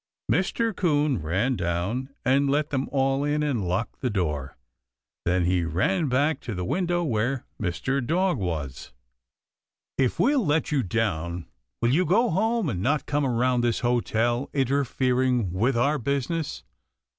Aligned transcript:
Mr. 0.31 0.75
'Coon 0.75 1.19
ran 1.21 1.55
down 1.55 2.09
and 2.25 2.49
let 2.49 2.71
them 2.71 2.89
all 2.91 3.23
in 3.23 3.43
and 3.43 3.67
locked 3.67 4.01
the 4.01 4.09
door. 4.09 4.57
Then 5.25 5.45
he 5.45 5.63
ran 5.63 6.07
back 6.09 6.39
to 6.39 6.55
the 6.55 6.65
window 6.65 7.03
where 7.03 7.45
Mr. 7.61 8.03
Dog 8.03 8.39
was. 8.39 8.93
"If 9.99 10.19
we'll 10.19 10.43
let 10.43 10.71
you 10.71 10.81
down 10.81 11.45
will 11.83 11.93
you 11.93 12.03
go 12.07 12.31
home 12.31 12.67
and 12.67 12.81
not 12.81 13.05
come 13.05 13.27
around 13.27 13.61
this 13.61 13.81
hotel 13.81 14.49
interfering 14.55 15.53
with 15.53 15.77
our 15.77 15.99
business?" 15.99 16.63